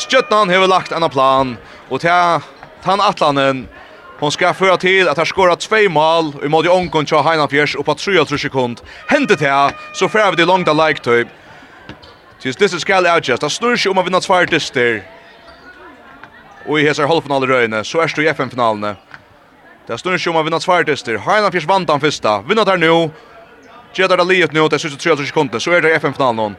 [0.00, 1.56] Stjøtnan har lagt en plan,
[1.90, 2.40] og ta
[2.80, 3.66] Tan Atlanen,
[4.20, 7.76] hon skal föra til at ha skorar två mål i mål i omgång till Heinafjärs
[7.76, 8.80] och på 3,3 sekund.
[9.06, 11.28] Hände det så får vi det långt av like-typ.
[12.40, 13.40] Tills disse skal avgjøres.
[13.40, 15.02] Det snur seg om å vinna tvær dyster.
[16.66, 18.94] Og i hesar halvfinalerøyene, så er det i FN-finalene.
[19.86, 21.18] Det snur seg om å vinna tvær dyster.
[21.20, 22.40] Heina Fjers vant den första.
[22.48, 23.10] Vinner der nu,
[23.94, 25.58] Gjedder det livet nå, det er 73 sekunder.
[25.58, 26.54] Så er det FN-finalen.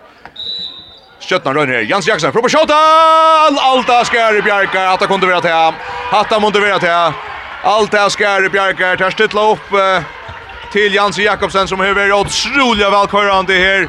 [1.22, 1.86] Stjøtnar rønner her.
[1.90, 2.78] Jans Jakobsen på skjøta!
[3.62, 4.86] Alta skær i Bjerke.
[5.00, 5.82] det kunne være til.
[6.12, 7.20] Hatta måtte være til.
[7.64, 8.96] Alta skær i Bjerke.
[8.98, 10.02] Tar stytla opp uh,
[10.74, 13.88] til Jens Jakobsen som har vært utrolig velkørende her.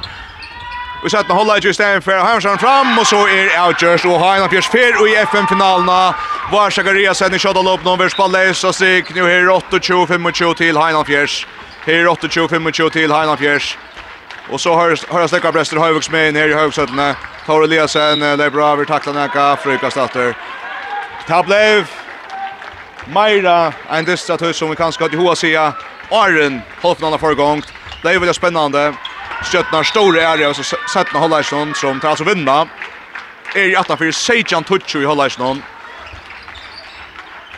[1.02, 4.46] Vi sett den hålla i stedet for Heimsson fram, og så er Outjørs og Heina
[4.46, 6.14] Fjers Fyr i FM-finalene.
[6.52, 9.10] Var Shagariasen i Kjødalopp, noen vers på leis og sikk.
[9.16, 11.40] Nå her 28-25 til Heina Fjers.
[11.88, 13.72] Her 28-25 til Heina Fjers.
[14.50, 17.16] Och så har har släcka Brester Höjvux med ner i högsätena.
[17.46, 20.36] Tar Eliasen, det är bra över tacklar Nacka, Afrika efter.
[21.26, 21.90] Tablev.
[23.06, 25.72] Maira, en distra tuss som vi kan ska till Iron
[26.10, 27.62] Arren, halvfinalen för gång.
[28.02, 28.94] Det är väldigt spännande.
[29.42, 32.68] Stjötnar stora area och så sätter Hollarsson som tar alltså vinna.
[33.54, 35.62] Är i 8 för Sejan Tuchu i Hollarsson.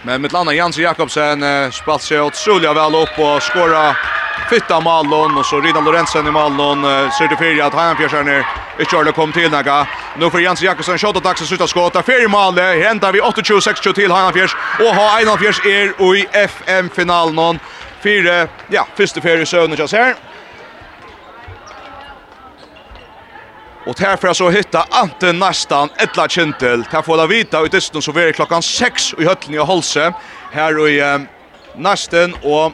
[0.03, 3.97] Men med landa Jens Jakobsen spalt sig otroligt väl upp och skora
[4.51, 8.47] Fytta Malon och så Ridan Lorentzen i Malon uh, ser det att han fjärsar ner.
[8.79, 9.87] i körde kom till några.
[10.19, 12.03] Nu får Jens Jakobsen skjuta dags att sluta skåta.
[12.03, 12.59] Fyra mål.
[12.59, 17.59] Hämtar vi 8-26 till han fjärs och har en av fjärs är i FM finalen.
[18.03, 20.15] Fyra ja, första fyra söner just här.
[23.87, 26.85] Och här för att så hitta Ante nästan ettla kintel.
[26.91, 30.13] Här får la vita ut distan så är klockan 6 i höllen i Holse.
[30.53, 31.27] Här och i um,
[31.77, 32.73] nästen och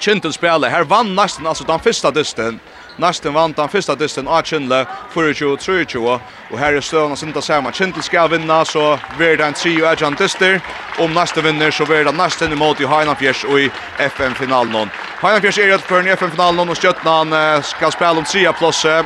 [0.00, 0.68] Kintel spela.
[0.68, 2.60] Her vann nästan alltså den första dysten.
[2.96, 6.20] Nästan vann den första dysten av Kindle 24-23.
[6.50, 7.72] Och här är stövna som inte samma.
[7.72, 10.60] Kintel ska vinna så blir det en trio agent dyster.
[10.98, 14.90] Om nästan vinner så blir det nästan emot i Heinafjärs och i FM-finalen.
[15.22, 19.04] Heinafjärs är rätt för i FM-finalen och Stjötnan ska spela om 3 plåse.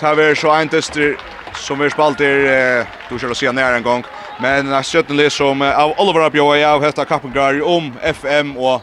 [0.00, 1.16] Ta vi så en dyster
[1.54, 4.04] som vi spalt er, du kör se nära en gång.
[4.40, 4.74] Men det
[5.24, 8.82] är som av Oliver Abjoa av Heta Kappengar om FM och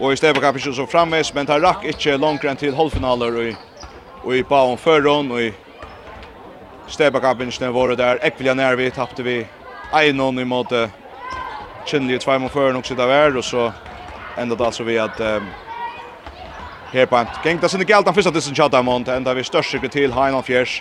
[0.00, 3.36] og i stedet kan ikke så framvis, men det rakk ikke langt enn til halvfinaler
[3.36, 3.56] og i,
[4.24, 5.50] og i Baum Førron, og i
[6.90, 8.18] Stebakabinsene våre der.
[8.24, 9.36] Ekvilja Nervi tappte vi
[9.92, 10.88] 1-0 imot uh,
[11.86, 13.70] Kynlige Tveim og Føren også der, og så
[14.38, 15.52] enda det altså vi at um,
[16.92, 19.92] her på en gengda sinne galt han fyrsta dissen tjata mont enda vi størst sikker
[19.92, 20.80] til Heinan Fjers,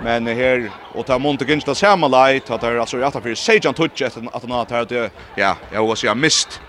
[0.00, 3.34] men her, og ta mont til det samme leit, at det er altså i 18-4,
[3.34, 4.92] Sejan Tutsch etter at han har tatt,
[5.36, 6.60] ja, jeg var så jeg mist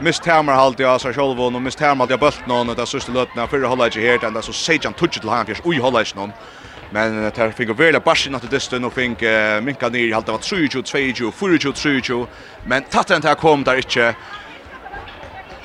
[0.00, 3.12] mist hammer halt jag så själv och mist hammer jag bult någon och det sista
[3.12, 5.78] lötna för hålla inte ju den där så säger han touch till han fisk oj
[5.78, 6.32] hålla inte någon
[6.90, 9.22] men här fick väl att bashin att det stund och fink
[9.62, 12.26] minka ner i halta var 22 22 24 22
[12.64, 14.14] men tatten där kom där inte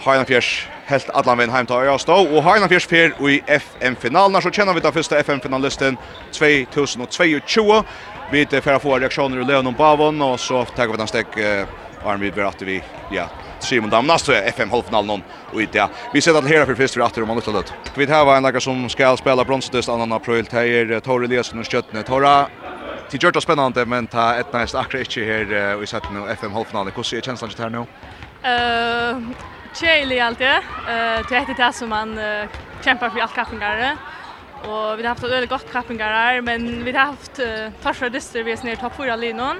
[0.03, 4.41] Hainan Fjärs helt allan vinn heim til Øya Stå, og Hainan Fjers fyr i FM-finalen,
[4.41, 5.97] så kjenner vi da første FM-finalisten
[6.35, 7.79] 2022.
[8.31, 11.09] Vi er ferdig å få reaksjoner i Leon og Bavon, og så tar vi den
[11.09, 12.78] stek uh, Arnvid at vi,
[13.13, 13.28] ja,
[13.59, 15.23] Simon Dam nästa FM halvfinalen någon
[15.53, 15.89] och inte.
[16.13, 17.73] Vi ser att här för först för åter om man lite lätt.
[17.95, 22.03] Vi har en lager som ska spela bronsdust annan april här Torre Eliasson och Skötne.
[22.03, 22.47] Torra
[23.09, 26.93] till gjort spännande men ta ett näst akra inte här vi satt nu FM halvfinalen.
[26.95, 27.85] Hur ser känslan ut här nu?
[28.49, 29.17] Eh
[29.79, 30.55] Chile allt det.
[30.89, 32.19] Eh det heter det som man
[32.85, 33.97] kämpar för allt kappingar.
[34.61, 37.39] Och vi har haft ett väldigt gott kappingar här men vi har haft
[37.83, 39.57] torsdag distrikt vi är nere topp 4 linon.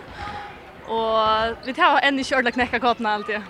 [0.88, 1.18] Och
[1.66, 3.42] vi tar ännu kört körda knäcka gatan alltid.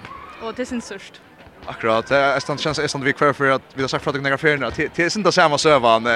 [0.41, 1.21] Och det är sin sörst.
[1.65, 2.09] Akkurat.
[2.09, 4.37] Jag stannar känns jag stannar vi kvar för att vi har sagt för att några
[4.37, 4.69] färna.
[4.69, 6.07] Det är inte samma sövan.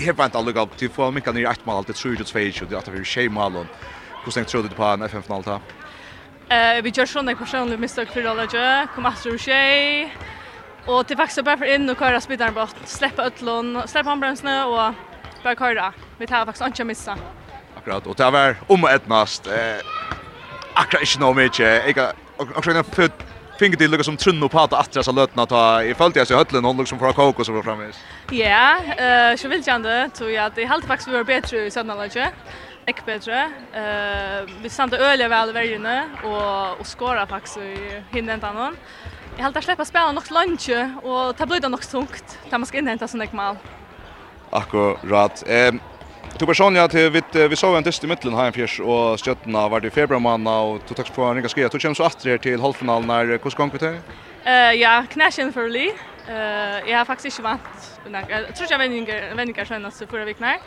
[0.00, 2.38] Helt vant alla upp till få mycket ner ett mål alltid 22
[2.68, 3.66] det att vi schema mål.
[4.24, 5.60] Hur snägt tror du på en FM final ta?
[6.48, 8.88] Eh vi gör såna personliga misstag för alla jag.
[8.94, 10.16] Kom att du tjej.
[10.86, 12.76] Och det faktiskt bara för in och köra spidaren bort.
[12.84, 14.94] Släppa ötlon, släppa handbromsen och
[15.42, 15.92] bara köra.
[16.18, 17.18] Vi tar faktiskt inte missa.
[17.76, 18.06] Akkurat.
[18.06, 19.46] Och det var om ett mast.
[19.46, 19.52] Eh
[20.74, 21.96] akkurat inte nog mycket.
[21.96, 22.02] Jag
[22.36, 22.84] har också en
[23.58, 26.36] fick det lucka som trunno på att attra så lötna ta i följt jag så
[26.36, 27.96] höllen hon liksom för kokos och framis.
[28.30, 31.70] Ja, eh så vill jag ändå tror jag att det helt faktiskt var bättre i
[31.70, 32.32] söndagsmatchen.
[32.86, 33.50] Ek bättre.
[33.72, 38.76] Eh vi sände öliga väl värjene och och skora faktiskt i hinnan någon.
[39.36, 40.70] Jag helt att släppa spela något lunch
[41.02, 42.38] och ta blöda något tungt.
[42.50, 43.56] Ta man ska inhämta sån ek mal.
[44.50, 45.44] Akkurat.
[45.46, 45.80] Ehm
[46.38, 47.18] Du personligen att vi
[47.48, 50.22] vi såg en test i mitten här fjärs och stöttarna var det februari
[50.74, 51.70] och tog tack på en ganska skräd.
[51.72, 53.70] Du kommer så åter till halvfinalen när hur ska vi
[54.44, 55.92] Eh ja, knäschen för Lee.
[56.28, 58.00] Eh jag har faktiskt inte vant.
[58.28, 60.58] Jag tror jag vänner vänner sen att förra veckan.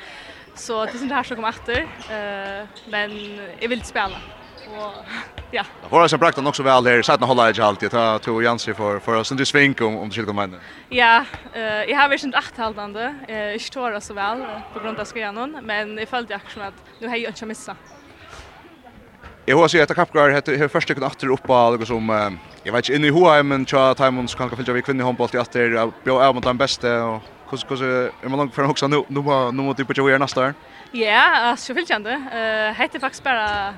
[0.56, 1.81] Så det är inte här som kommer åter.
[1.81, 4.18] Eh men jag vill spela.
[4.71, 5.05] Och
[5.51, 5.63] ja.
[5.83, 7.01] Det var så praktiskt också väl där.
[7.01, 7.91] Satt hålla jag alltid.
[7.91, 10.43] Ta två Jansi för för oss inte svink om om du skulle komma
[10.89, 13.15] Ja, eh jag har visst åtta halvande.
[13.27, 16.09] Eh jag står alltså väl på grund av skadan, men jag
[16.51, 17.75] som att nu har jag inte missa.
[19.45, 22.09] Jag har sett att Kapgar det har första kunde åter upp på något som
[22.63, 23.09] jag vet inte inne i
[23.43, 25.91] men tror att Timons kan kanske fylla vi kvinnor handboll till åter.
[26.03, 29.21] Jag är mot den bästa och Kus kus er man långt för också nu nu
[29.51, 30.53] nu måste vi på göra nästa år.
[30.91, 32.11] Ja, så vill jag inte.
[32.11, 33.73] Eh hette faktiskt bara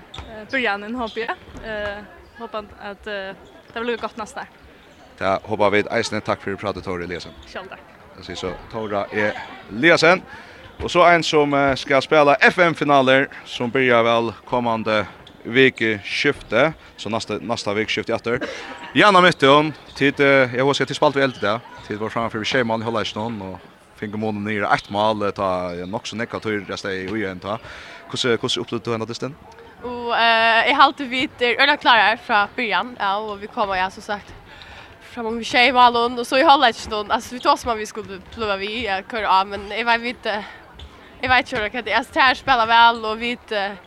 [0.52, 1.22] början en hobby.
[1.22, 2.04] Eh
[2.38, 3.36] hoppas att det
[3.82, 4.46] blir gott nästa.
[5.18, 7.32] Ja, hoppas vi eisen tack för pratet Tore Eliasen.
[7.54, 7.80] Själv tack.
[8.16, 9.34] Jag säger så Tora är
[9.70, 10.22] Eliasen.
[10.84, 15.06] Och så en som ska spela FM-finaler som börjar väl kommande
[15.50, 18.40] vecka skifte så nästa nästa vik skifte efter.
[18.94, 20.14] Janna mötte hon till
[20.56, 23.42] jag var så till spalt vi eld där Tid var framför scheman hålla i stan
[23.42, 23.60] och
[23.96, 27.60] fick månen ner ett mål ta nog så neka tur resta i och en ta.
[28.12, 29.36] Hur hur upplevde du henne distan?
[29.84, 33.92] Och eh jag har alltid är öra klara från början ja och vi kommer ju
[33.92, 34.34] som sagt
[35.02, 37.12] fram om vi tjej Malon och så i halvlek stund.
[37.12, 40.44] Alltså vi tog som vi skulle plöva vi kör av men jag vet inte
[41.22, 41.98] jag vet inte hur det är.
[41.98, 43.78] Alltså det här spelar väl och vi inte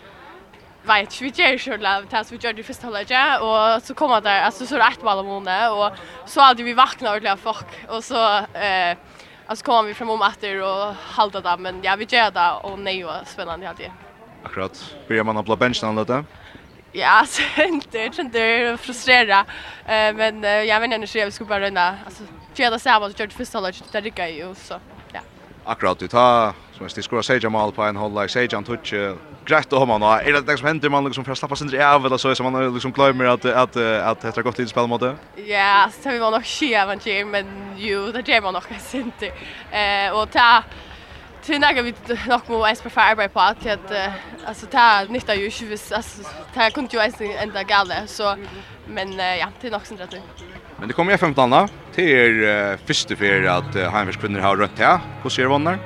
[0.85, 4.43] vet vi gjør så av tas vi gör det første ja och så kommer där
[4.43, 5.93] alltså så er det ett mål om måned, och
[6.27, 8.97] så hade vi vakna ordentligt fuck och så, eh,
[9.47, 12.79] alltså kommer vi fram om etter och halta det, men ja, vi gör det, och
[12.79, 13.93] nej vad spännande hadde.
[14.43, 14.95] Akkurat.
[15.09, 16.25] Börjar man på benchen eller?
[16.93, 19.45] Ja, så inte inte frustrera.
[19.87, 21.95] Eh men jag vet inte hur jag skulle bara runda.
[22.05, 22.23] Alltså
[22.55, 24.75] fjärde samma så körde första halvlek där det gick ju så.
[25.13, 25.21] Ja.
[25.65, 25.99] Akkurat.
[25.99, 26.53] Du tar
[26.83, 26.97] mest.
[26.97, 28.53] De skorar Sejan mål på en halvlek.
[28.53, 28.95] han touch
[29.45, 30.03] grett om han.
[30.03, 32.53] Är det det som händer man liksom för att slappa sig av eller så som
[32.53, 35.17] man liksom glömmer att att att det har gått lite spel mot det.
[35.47, 37.47] Ja, så vi var nog shit men Jim men
[37.77, 39.23] ju det Jim var nog sent.
[39.71, 40.63] Eh och ta
[41.43, 41.95] till när vi
[42.29, 43.93] nog må ens prefer arbete på att att
[44.47, 46.23] alltså ta nytta ju ju alltså
[46.55, 48.37] ta kunde ju ens ända galet så
[48.87, 50.21] men ja, det är nog sent rätt.
[50.79, 51.69] Men det kommer jag 15 då.
[51.95, 55.01] till första för att Heimers kvinnor har rött här.
[55.23, 55.79] Hur ser vannar?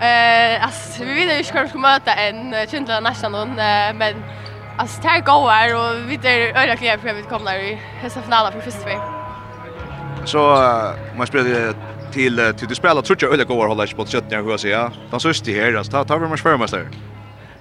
[0.00, 3.54] Eh, alltså vi vet inte hur vi ska möta en Kindla nästan någon
[3.94, 4.14] men
[4.78, 8.52] alltså det här går och vi är öra kläder för vi kommer i hästa finalen
[8.52, 9.02] för första gången.
[10.24, 10.38] Så
[11.16, 11.74] man spelar
[12.12, 14.90] till till du spelar tror jag öra går hålla på sätt jag hur jag säger.
[15.10, 16.86] De sist det här alltså tar vi mer svärmästare.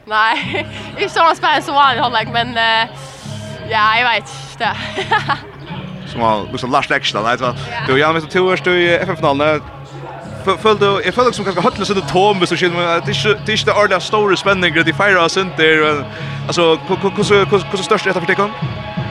[0.05, 2.55] Nej, i man spelar så vanligt det hålla men
[3.69, 4.77] ja, jag vet inte.
[6.07, 7.55] Som har liksom Lars extra, vet du vad?
[7.87, 9.61] Du, jag vet att du är i FF-finalen,
[10.45, 13.29] Følte du, jag följde som kanskje hattelig sinne tom, hvis du kjenner, men det är
[13.29, 16.05] er ikke det ordentlig store spenninger, de feirer av sin der,
[16.55, 18.53] hur hur hur störst är det för tikkene?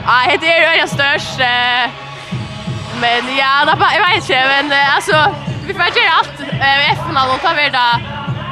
[0.05, 1.89] Ja, det jeg heter störst eh
[3.01, 5.17] men ja, det var jag vet inte men alltså
[5.67, 7.87] vi får gjøre alt med FN och ta ved da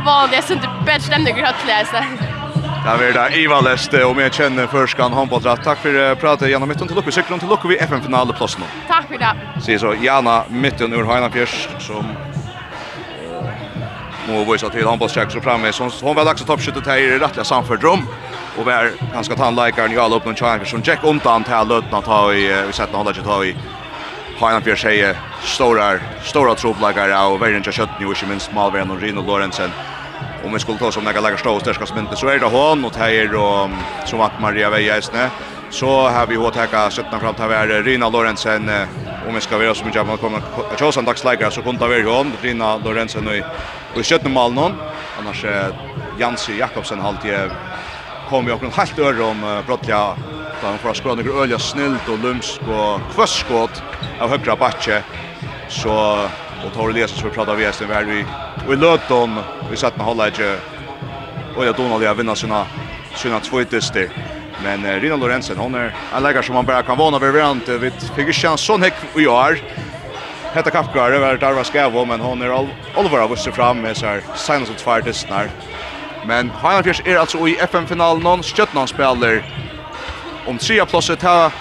[0.06, 1.97] vanlige sinne bedre stemninger hattelig, altså.
[2.83, 5.63] Det er det Iva Leste, og vi kjenner førskan håndballdratt.
[5.63, 8.63] Takk for pratet, Jana Mytten, til lukke vi sykler, til lukke vi FN-finaleplassen.
[8.88, 9.33] Tack för det.
[9.65, 12.06] Sier så Jana Mytten ur Heinafjers, som
[14.30, 17.44] Och visar till handbollscheck så framme som hon var dags att toppskytte här i rättliga
[17.44, 18.00] samfördrum
[18.57, 22.63] och var ganska tandlikaren jag upp någon chans som Jack undan till lötna ta i
[22.68, 23.56] vi sett hålla sig ta i.
[24.39, 29.01] Hanna Pierre säger stora stora troplagare och verden til kjøtten, nu ikke minst Malveren og
[29.01, 29.72] Rino Lorentzen.
[30.45, 32.86] Om vi skulle ta som några lägga stå stärska som inte så är det hon
[32.86, 33.69] och här och
[34.06, 35.32] som att Maria Vejesne
[35.70, 38.70] så har vi hårt här 17 fram till Rina Lorentzen
[39.27, 40.38] om vi ska vara så mycket att man kommer
[40.69, 43.34] att köra dags lägga så kunde vi hon Rina Lorenzen och
[43.91, 44.75] och skötte mål någon
[45.13, 45.46] annars
[46.15, 47.34] Jansi Jakobsen alltid
[48.24, 50.17] kom ju också helt över om brottliga
[50.60, 53.84] då han får skåra några öliga snällt och lumsk och kvösskott
[54.17, 55.03] av högra backe
[55.67, 56.29] så
[56.60, 58.27] och tar det så vi pratar vi sen väl vi
[58.63, 60.62] vi låt dem vi satt med hålla inte
[61.53, 62.67] och jag tror jag vinner sina
[63.13, 64.12] sina två tester
[64.64, 67.78] Men uh, Rina Lorentzen, hon är en läggare som man bara kan vana vid varandra.
[67.78, 69.58] Vi fick inte en sån häck och jag
[70.54, 73.98] Hetta Kafkar är värd Arva Skavo, men hon är all, allvar av oss fram med
[73.98, 75.50] så här senaste två testnar.
[76.28, 79.44] Men Heinafjärs är alltså i FM-finalen, Stjötnan spelar
[80.48, 81.52] om trea plåset här